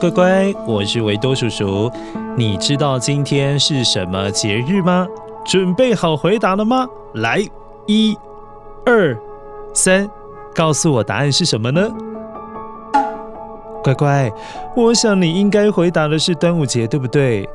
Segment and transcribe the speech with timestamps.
[0.00, 1.92] 乖乖，我是维多叔叔。
[2.34, 5.06] 你知道今天是什么节日吗？
[5.44, 6.88] 准备好回答了吗？
[7.12, 7.44] 来，
[7.86, 8.16] 一、
[8.86, 9.14] 二、
[9.74, 10.08] 三，
[10.54, 11.86] 告诉我答案是什么呢？
[13.84, 14.32] 乖乖，
[14.74, 17.46] 我想你应该回答的是端午节，对不对？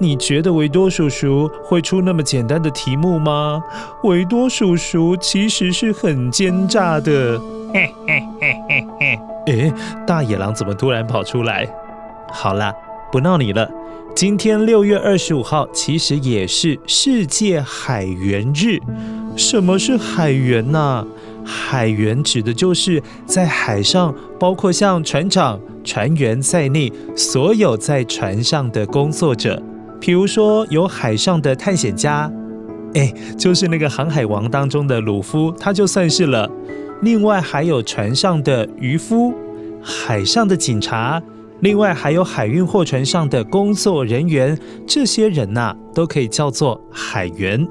[0.00, 3.62] 你觉得维多叔叔会出那么简单的题目吗？
[4.02, 7.40] 维多叔叔其实是很奸诈的。
[7.72, 9.20] 嘿嘿嘿嘿嘿。
[9.46, 9.72] 诶，
[10.04, 11.68] 大野狼怎么突然跑出来？
[12.36, 12.74] 好啦，
[13.12, 13.70] 不闹你了。
[14.12, 18.80] 今天六月二十五号其实也是世界海员日。
[19.36, 21.06] 什么是海员呢？
[21.44, 29.62] 海员指的就是在海上，包括像船长、船员在内，所有在船上的工作者。
[30.00, 32.28] 比如说有海上的探险家，
[32.94, 36.50] 诶，就是那个《航海王》当中的鲁夫，他就算是了。
[37.00, 39.32] 另外还有船上的渔夫，
[39.80, 41.22] 海上的警察，
[41.60, 47.66] 另外还有海运货船上的工作人员，这些人呐、都可以叫做海员。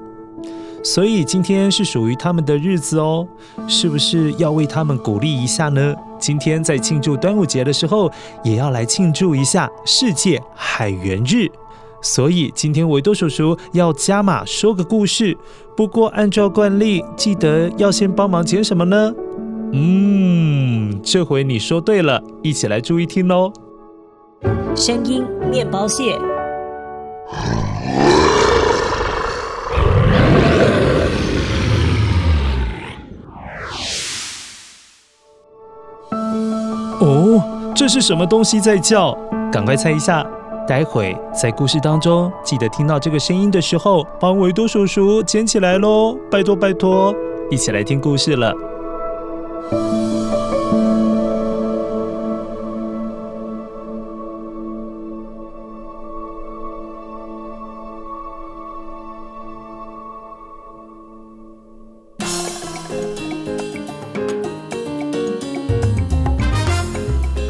[0.84, 3.26] 所以今天是属于他们的日子哦，
[3.68, 5.96] 是不是要为他们鼓励一下呢？
[6.20, 8.12] 今天在庆祝端午节的时候，
[8.44, 11.48] 也要来庆祝一下世界海员日。
[12.02, 15.38] 所以今天维多叔叔要加码说个故事，
[15.78, 19.14] 不过按照惯例，记得要先帮忙捡什么呢？
[19.72, 23.54] 嗯，这回你说对了，一起来注意听哦。
[24.76, 26.18] 声音面包屑。
[37.00, 37.44] 哦，
[37.76, 39.18] 这是什么东西在叫？
[39.52, 40.26] 赶快猜一下。
[40.66, 46.18] 待会在故事当中，记得听到这个声音的时候，帮维多叔叔捡起来喽！
[46.32, 47.14] 拜托拜托，
[47.52, 48.54] 一起来听故事了。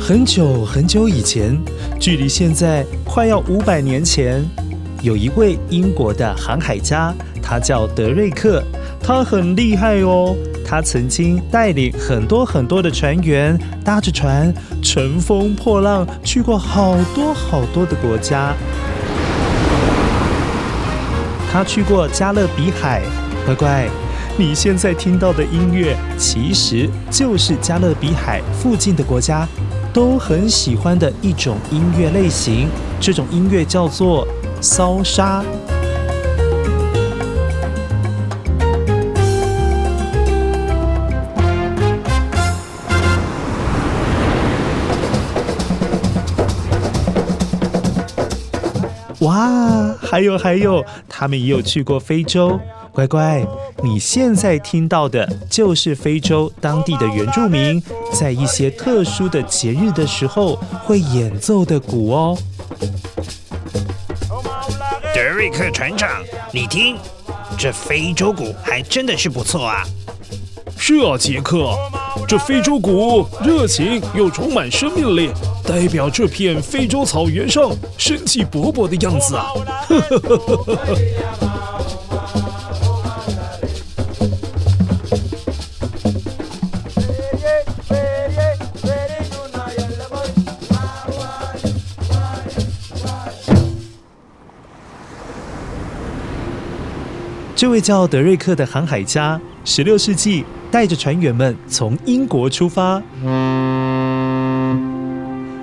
[0.05, 1.57] 很久很久以前，
[1.97, 4.43] 距离现在快要五百年前，
[5.01, 8.61] 有一位英国的航海家，他叫德瑞克，
[9.01, 10.35] 他很厉害哦。
[10.65, 18.53] 他曾经带领很多很多的船员，搭着船乘风破浪，去过好多好多的国家。
[21.49, 23.01] 他去过加勒比海，
[23.45, 23.87] 乖乖，
[24.35, 29.47] 你现在听到的音乐，其实就是加勒比海附近的国家。
[29.93, 32.67] 都很喜欢的一种音乐类型，
[32.99, 34.27] 这种音乐叫做
[34.59, 35.43] 骚沙。
[49.19, 52.59] 哇，还有还有，他们也有去过非洲。
[52.93, 53.43] 乖乖，
[53.81, 57.81] 你现在听到的就是非洲当地的原住民
[58.13, 60.55] 在一些特殊的节日的时候
[60.85, 62.37] 会演奏的鼓哦。
[65.15, 66.95] 德瑞克船长，你听，
[67.57, 69.83] 这非洲鼓还真的是不错啊。
[70.77, 71.75] 是啊，杰克，
[72.27, 75.31] 这非洲鼓热情又充满生命力，
[75.65, 79.47] 代表这片非洲草原上生气勃勃的样子啊！
[79.87, 80.87] 呵呵呵呵呵。
[97.55, 102.99] 这位叫德瑞克的航海家，十六世纪带着船员们从英国出发，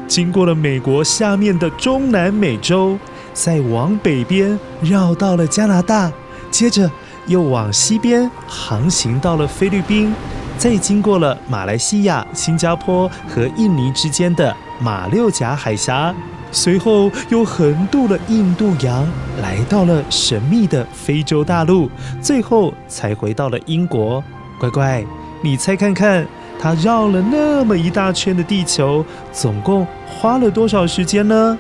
[0.06, 2.96] 经过了美国下面的中南美洲，
[3.34, 6.12] 再往北边绕到了加拿大，
[6.50, 6.88] 接着
[7.26, 10.14] 又往西边航行到了菲律宾，
[10.56, 16.14] 再经过了马来西亚、新加坡和印尼之间的马六甲海峡。
[16.52, 19.06] 随后又横渡了印度洋，
[19.41, 24.23] 来到了神秘的非洲大陆，最后才回到了英国。
[24.58, 25.05] 乖乖，
[25.43, 26.26] 你猜看看，
[26.58, 31.56] 他绕了那么一大圈的地球，总共花了多少时间呢？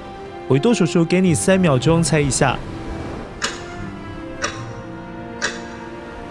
[0.48, 2.58] 维多叔叔给你三秒钟猜一下。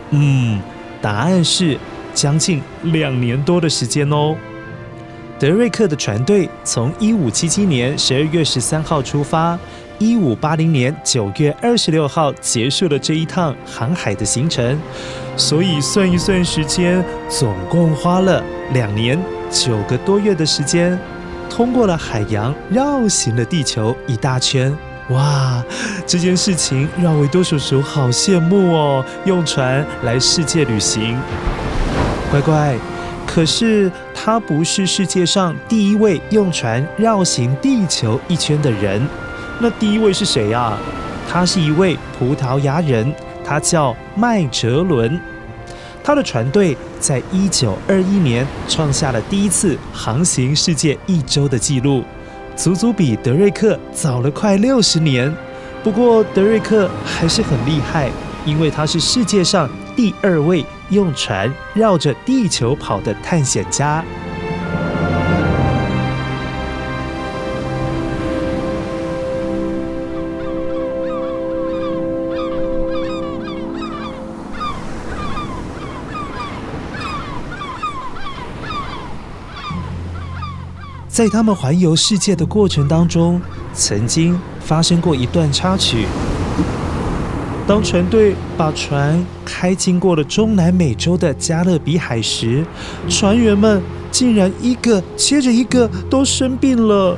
[0.09, 0.59] 嗯，
[1.01, 1.77] 答案是
[2.13, 4.35] 将近两年多的时间哦。
[5.39, 9.57] 德瑞克的船队从一五七七年十二月十三号出发，
[9.97, 14.77] 一五八零年九月二十六号结束了这一趟航海的行程，
[15.37, 18.43] 所以算一算时间，总共花了
[18.73, 19.17] 两年
[19.49, 20.99] 九个多月的时间，
[21.49, 24.75] 通过了海洋，绕行了地球一大圈。
[25.11, 25.63] 哇，
[26.05, 29.05] 这件事情让维多叔叔好羡慕哦！
[29.23, 31.17] 用船来世界旅行，
[32.29, 32.75] 乖乖。
[33.31, 39.07] 可是他不是世界上第一位用船绕行地球一圈的人，
[39.59, 40.75] 那第一位是谁呀？
[41.29, 43.13] 他是一位葡萄牙人，
[43.45, 45.21] 他叫麦哲伦。
[46.03, 52.03] 他的船队在一九二一年创下了第一次航行世界一周的记录，
[52.55, 55.31] 足足比德瑞克早了快六十年。
[55.83, 58.09] 不过德瑞克还是很厉害，
[58.43, 60.65] 因为他是世界上第二位。
[60.89, 64.03] 用船绕着地球跑的探险家，
[81.07, 83.41] 在他们环游世界的过程当中，
[83.73, 86.05] 曾经发生过一段插曲。
[87.69, 92.65] 当船队把船开经过了中南美洲的加勒比海时，
[93.07, 93.79] 船员们
[94.09, 97.15] 竟然一个接着一个都生病了，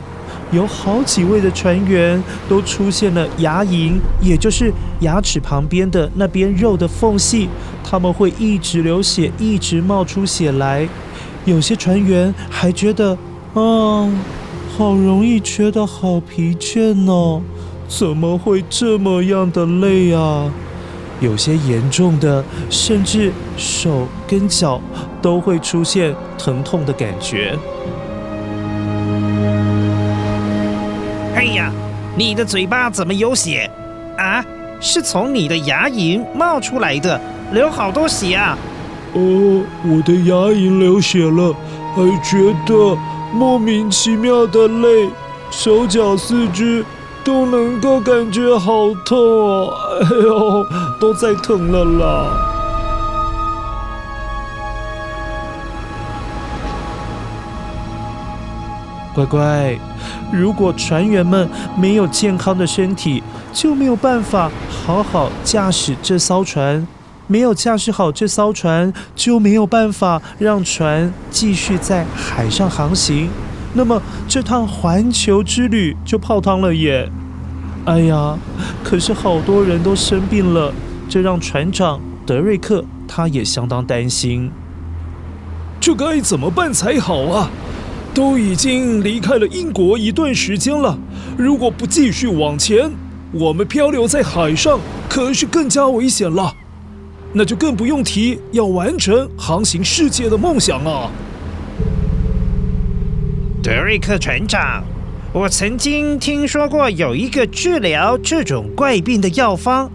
[0.52, 7.48] 有好几位的船员都出现了牙龈，也就是牙齿旁边的那边肉的缝隙，
[7.82, 10.86] 他们会一直流血，一直冒出血来。
[11.46, 13.18] 有些船员还觉得，
[13.54, 14.12] 啊，
[14.78, 17.42] 好容易觉得好疲倦哦。
[17.92, 20.50] 怎么会这么样的累啊？
[21.20, 24.80] 有些严重的，甚至手跟脚
[25.22, 27.54] 都会出现疼痛的感觉。
[31.36, 31.70] 哎呀，
[32.16, 33.70] 你的嘴巴怎么有血
[34.18, 34.44] 啊？
[34.80, 37.20] 是从你的牙龈冒出来的，
[37.52, 38.58] 流好多血啊！
[39.14, 41.54] 哦，我的牙龈流血了，
[41.94, 42.98] 还觉得
[43.34, 45.10] 莫名其妙的累，
[45.52, 46.86] 手脚四肢。
[47.24, 49.74] 都能够感觉好痛哦！
[50.02, 50.66] 哎呦，
[51.00, 52.48] 都在疼了啦！
[59.14, 59.78] 乖乖，
[60.32, 63.22] 如果船员们没有健康的身体，
[63.54, 66.88] 就没有办法好好驾驶这艘船；
[67.28, 73.30] 没有驾驶好这艘船，就没有办法让船继续在海上航行。
[73.74, 77.10] 那么这趟环球之旅就泡汤了耶！
[77.86, 78.38] 哎呀，
[78.84, 80.72] 可是好多人都生病了，
[81.10, 84.52] 这让船长德瑞克他也相当担心。
[85.80, 87.50] 这该怎么办才好啊？
[88.14, 90.98] 都已经离开了英国一段时间了，
[91.38, 92.92] 如果不继续往前，
[93.32, 96.54] 我们漂流在海上可是更加危险了。
[97.34, 101.10] 那就更不用提要完成航行世界的梦想啊！
[103.64, 104.84] 德瑞克船长，
[105.34, 109.90] 我曾经听说过有一个治疗这种怪病的药方，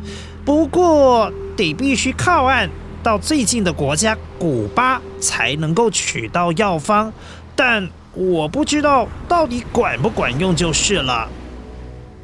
[0.46, 2.70] 不过得必须靠岸
[3.02, 7.12] 到最近的国家古巴才能够取到药方，
[7.54, 11.28] 但我不知道到底管不管用就是了。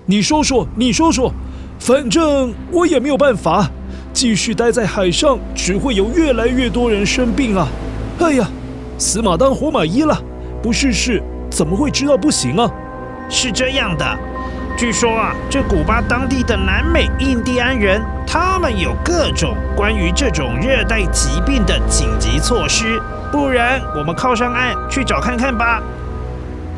[0.06, 1.30] 你说说，你说说，
[1.78, 3.70] 反正我也没有办法，
[4.14, 7.68] 继续待在海上只会有越来越多人生病啊！
[8.20, 8.48] 哎呀，
[8.96, 10.18] 死马当活马医了，
[10.62, 11.22] 不试试。
[11.50, 12.72] 怎么会知道不行啊？
[13.34, 14.06] 是这样的，
[14.76, 23.00] 据说啊，这古巴当地的南美印第安人，他们有各种关于这种热带疾病的紧急措施。
[23.32, 25.82] 不然，我们靠上岸去找看看吧。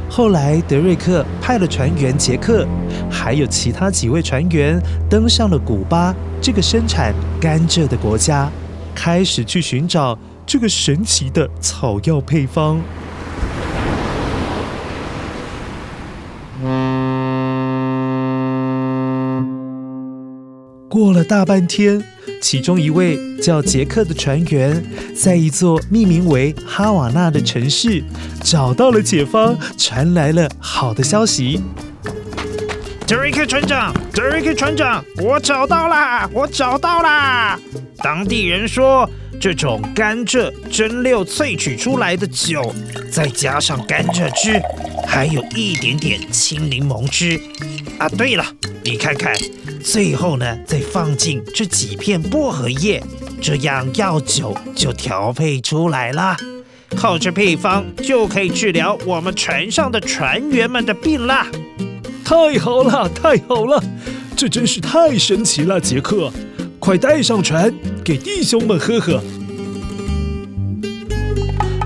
[0.08, 2.64] 后来，德瑞克派了船员杰克，
[3.11, 4.80] 还有其他几位船员
[5.11, 8.49] 登上了古巴这个生产甘蔗的国家，
[8.94, 12.80] 开始去寻找这个神奇的草药配方。
[21.24, 22.02] 大半天，
[22.40, 24.84] 其中一位叫杰克的船员，
[25.16, 28.04] 在一座命名为哈瓦那的城市
[28.42, 31.60] 找到了解方，传来了好的消息。
[33.06, 37.58] 德瑞克船长，德瑞克船长，我找到啦，我找到啦！
[37.98, 39.08] 当地人说，
[39.40, 42.74] 这种甘蔗蒸馏萃取出来的酒，
[43.10, 44.60] 再加上甘蔗汁，
[45.06, 47.40] 还有一点点青柠檬汁。
[47.98, 48.44] 啊，对了，
[48.82, 49.34] 你看看。
[49.82, 53.02] 最后呢，再放进这几片薄荷叶，
[53.40, 56.36] 这样药酒就调配出来了。
[56.96, 61.48] 靠着配方就可以治疗我们船上的船员们的病啦！
[62.24, 63.82] 太好了，太好了，
[64.36, 66.32] 这真是太神奇了，杰克，
[66.78, 67.72] 快带上船
[68.04, 69.22] 给弟兄们喝喝。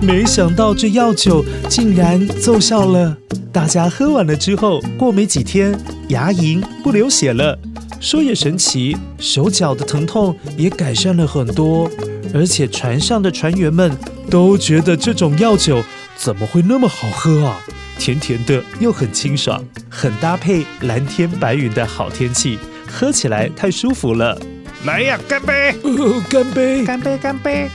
[0.00, 3.16] 没想到这药酒竟然奏效了，
[3.52, 5.76] 大家喝完了之后，过没几天，
[6.08, 7.58] 牙龈不流血了。
[8.00, 11.90] 说也神奇，手脚的疼痛也改善了很多，
[12.32, 13.90] 而且船上的船员们
[14.30, 15.82] 都觉得这种药酒
[16.16, 17.60] 怎么会那么好喝啊？
[17.98, 24.38] 甜甜的又很清爽，很搭配蓝天白云的好天气，喝起来太舒服了。
[24.84, 25.74] 来呀，干杯！
[25.82, 26.84] 哦，干杯！
[26.84, 27.18] 干杯！
[27.18, 27.68] 干杯！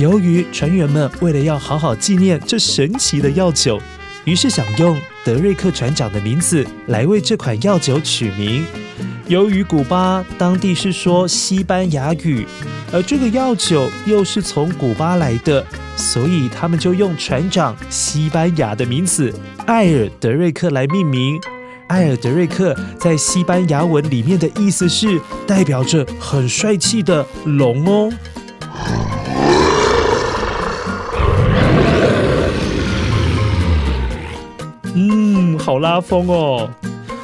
[0.00, 3.78] 由于船员们为了要好好纪念这神奇的药酒，
[4.24, 8.64] 于是想用德瑞克船长的名字来为这款药酒取名。
[9.28, 12.46] 由于古巴当地是说西班牙语，
[12.90, 15.62] 而这个药酒又是从古巴来的，
[15.96, 19.30] 所以他们就用船长西班牙的名字
[19.66, 21.38] 艾尔德瑞克来命名。
[21.88, 28.10] 艾尔德瑞克在西班牙文里面的意思是代表着很帅气的龙哦。
[35.70, 36.68] 好拉风哦。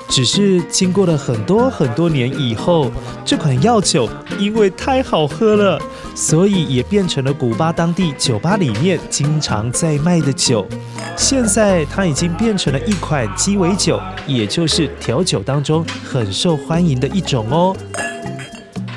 [0.08, 2.92] 只是经过了很多很多年以后，
[3.24, 5.82] 这款药酒因为太好喝了，
[6.14, 10.64] 所以也变成了古巴当地酒吧里面经常在卖的酒。
[11.16, 17.76] 现在它已经变成了一款鸡尾酒，也就是调酒当中很受欢迎的一种哦。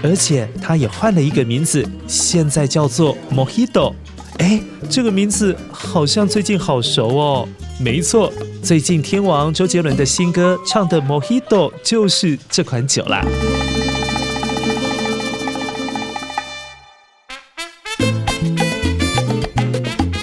[0.03, 3.95] 而且它也换了一个名字，现在叫做 Mojito。
[4.37, 7.49] 哎，这个名字好像最近好熟哦。
[7.81, 13.25] 没错，最近天王周杰伦的新歌唱的《Mojito》就是这款酒啦。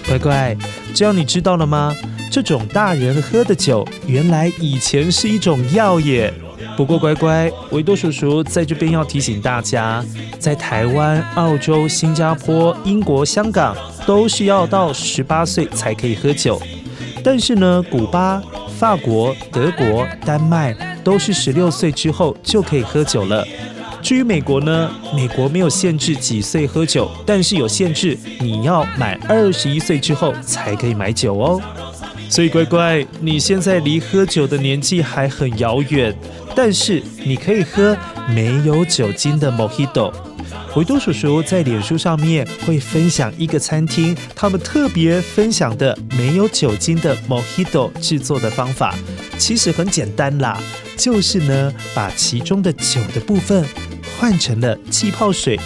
[0.07, 0.57] 乖乖，
[0.95, 1.95] 这样你知道了吗？
[2.31, 6.33] 这种大人喝的酒，原来以前是一种药耶。
[6.76, 10.05] 不过乖乖，维多叔叔在这边要提醒大家，
[10.38, 13.75] 在台湾、澳洲、新加坡、英国、香港，
[14.07, 16.61] 都是要到十八岁才可以喝酒。
[17.26, 18.40] 但是呢，古巴、
[18.78, 23.45] 法国、德国、丹麦都是十六岁之后就可以喝酒了。
[24.00, 31.61] 至于美国呢，美国没有限制几岁喝酒，但是有限制，你要满二十一岁之后才可以买酒哦。
[32.28, 36.16] 所以乖乖，你现在离喝酒的年纪还很遥远，
[36.54, 40.12] 但是你可以喝没有酒精的 Mojito。
[40.75, 48.94] 维多叔叔在脸书上面会分享一个餐厅，他们特别分享的没有酒精的 Mojito 制作的方法，
[49.38, 50.60] 其实很简单啦，
[50.96, 53.64] 就是呢，把其中的酒的部分
[54.18, 55.58] 换成了气泡水，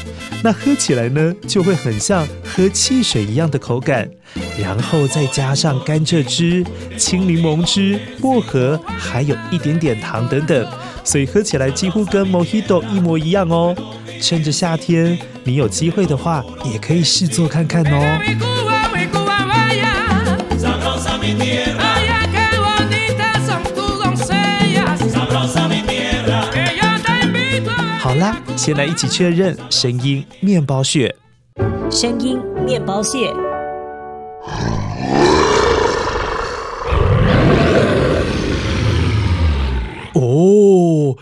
[0.43, 4.09] 那喝起来呢就会很像喝汽水一样的口感，
[4.61, 6.65] 然后再加上甘蔗汁、
[6.97, 10.69] 青柠檬汁、薄荷，还有一点点糖等等，
[11.05, 13.75] 所以喝起来几乎跟 Mojito 一模一样哦。
[14.21, 17.99] 趁着夏天，你有机会的话，也可以试做看看哦。
[27.99, 31.17] 好啦，先来一起确认声音面包屑。
[31.91, 33.33] 声音面包屑。
[40.13, 41.17] 哦。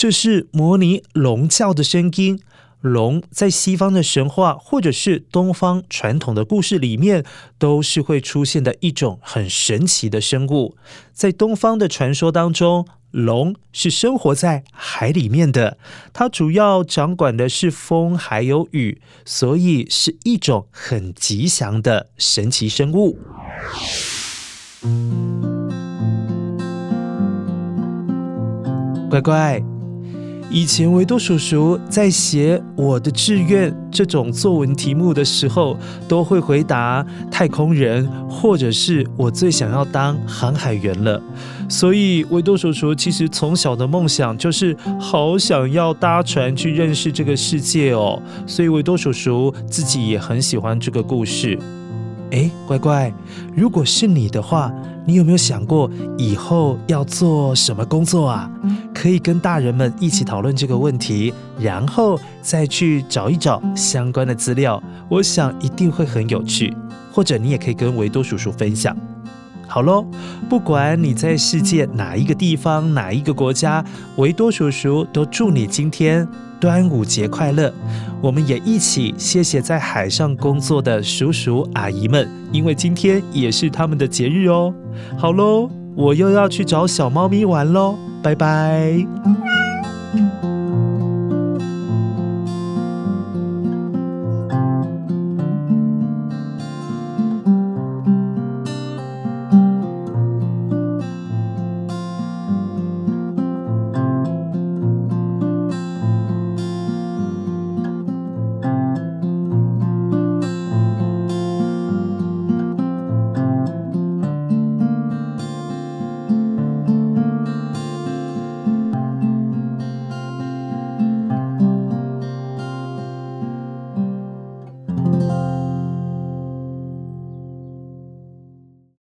[0.00, 2.40] 这是模拟龙叫的声音，
[2.80, 7.22] 龙在西方的神话或者是东方传统的故事里面，
[7.58, 10.74] 都是会出现的一种很神奇的生物。
[11.12, 15.76] 在东方的传说当中，龙是生活在海里面的，
[16.14, 23.18] 它主要掌管的是风还有雨，所以是一种很吉祥的神奇生物。
[29.10, 29.62] 乖乖。
[30.52, 35.76] 以前维多叔叔在写我的志愿这种作文题目的时候，
[36.08, 41.22] 都会回答太空人，或者是我最想要当航海员了。
[41.68, 48.20] 所以维多叔叔其实从小的梦想就是好想要搭船去认识这个世界哦。
[48.44, 51.56] 所以维多叔叔自己也很喜欢这个故事。
[52.30, 53.12] 哎，乖乖，
[53.56, 54.72] 如果是你的话，
[55.04, 58.50] 你有没有想过以后要做什么工作啊？
[58.94, 64.80] 可以跟大人们一起讨论这个问题，然后再去找一找相关的资料。
[65.08, 66.76] 我想一定会很有趣，
[67.12, 68.96] 或者你也可以跟维多叔叔分享。
[69.66, 70.04] 好喽，
[70.48, 73.84] 不管你在世界哪一个地方、哪一个国家，
[74.16, 76.26] 维多叔叔都祝你今天
[76.60, 77.72] 端午节快乐！
[78.20, 84.72] 我们也一起谢谢在海上工作的叔叔阿姨们，因为今天也是他们的节日哦。
[85.16, 89.06] 好喽，我又要去找小猫咪玩喽，拜拜。